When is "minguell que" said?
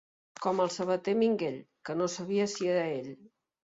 1.21-2.01